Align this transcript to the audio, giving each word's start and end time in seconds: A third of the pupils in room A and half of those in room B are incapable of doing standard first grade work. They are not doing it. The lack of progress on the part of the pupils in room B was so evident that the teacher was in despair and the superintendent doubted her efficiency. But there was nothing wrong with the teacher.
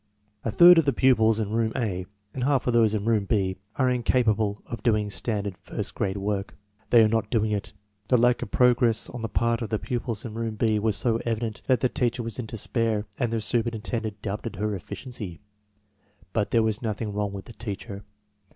A 0.43 0.49
third 0.49 0.79
of 0.79 0.85
the 0.85 0.93
pupils 0.93 1.39
in 1.39 1.51
room 1.51 1.71
A 1.75 2.07
and 2.33 2.43
half 2.43 2.65
of 2.65 2.73
those 2.73 2.95
in 2.95 3.05
room 3.05 3.25
B 3.25 3.57
are 3.75 3.87
incapable 3.87 4.63
of 4.65 4.81
doing 4.81 5.11
standard 5.11 5.55
first 5.61 5.93
grade 5.93 6.17
work. 6.17 6.55
They 6.89 7.03
are 7.03 7.07
not 7.07 7.29
doing 7.29 7.51
it. 7.51 7.71
The 8.07 8.17
lack 8.17 8.41
of 8.41 8.49
progress 8.49 9.11
on 9.11 9.21
the 9.21 9.29
part 9.29 9.61
of 9.61 9.69
the 9.69 9.77
pupils 9.77 10.25
in 10.25 10.33
room 10.33 10.55
B 10.55 10.79
was 10.79 10.95
so 10.97 11.17
evident 11.17 11.61
that 11.67 11.81
the 11.81 11.89
teacher 11.89 12.23
was 12.23 12.39
in 12.39 12.47
despair 12.47 13.05
and 13.19 13.31
the 13.31 13.39
superintendent 13.41 14.23
doubted 14.23 14.55
her 14.55 14.73
efficiency. 14.73 15.39
But 16.33 16.49
there 16.49 16.63
was 16.63 16.81
nothing 16.81 17.13
wrong 17.13 17.31
with 17.31 17.45
the 17.45 17.53
teacher. 17.53 18.03